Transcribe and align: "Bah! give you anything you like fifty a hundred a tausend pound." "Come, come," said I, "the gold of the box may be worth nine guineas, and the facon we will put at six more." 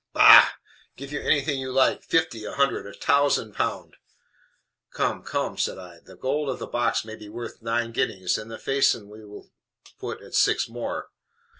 "Bah! 0.13 0.53
give 0.95 1.11
you 1.11 1.19
anything 1.21 1.59
you 1.59 1.71
like 1.71 2.01
fifty 2.01 2.43
a 2.43 2.53
hundred 2.53 2.87
a 2.87 2.97
tausend 2.97 3.53
pound." 3.53 3.97
"Come, 4.89 5.21
come," 5.21 5.59
said 5.59 5.77
I, 5.77 5.99
"the 5.99 6.15
gold 6.15 6.49
of 6.49 6.57
the 6.57 6.65
box 6.65 7.05
may 7.05 7.15
be 7.15 7.29
worth 7.29 7.61
nine 7.61 7.91
guineas, 7.91 8.35
and 8.35 8.49
the 8.49 8.57
facon 8.57 9.09
we 9.09 9.23
will 9.23 9.51
put 9.99 10.19
at 10.23 10.33
six 10.33 10.67
more." 10.67 11.11